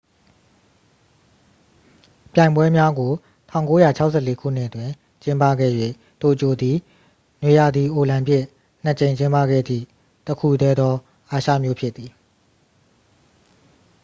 [2.33, 3.11] ပြိုင်ပွဲများကို
[3.77, 4.91] 1964 ခုနှစ် တွင်
[5.23, 5.71] ကျင်းပခဲ့၍
[6.21, 6.77] တိုကျိုသည်
[7.41, 8.43] နွေရာသီအိုလံပစ်
[8.83, 9.83] နှစ် ကြိမ်ကျင်းပခဲ့သည့်
[10.27, 10.93] တစ်ခုတည်းသော
[11.31, 12.11] အာရှမြို့ဖြစ်သည်